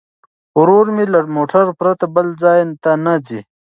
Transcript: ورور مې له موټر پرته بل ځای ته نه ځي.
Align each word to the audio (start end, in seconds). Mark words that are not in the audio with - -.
ورور 0.59 0.85
مې 0.95 1.05
له 1.13 1.19
موټر 1.35 1.65
پرته 1.79 2.05
بل 2.15 2.27
ځای 2.43 2.59
ته 2.83 2.91
نه 3.05 3.13
ځي. 3.25 3.39